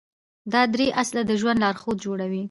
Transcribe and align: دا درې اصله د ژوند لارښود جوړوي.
دا 0.51 0.61
درې 0.73 0.87
اصله 1.01 1.21
د 1.25 1.31
ژوند 1.41 1.59
لارښود 1.63 1.97
جوړوي. 2.05 2.39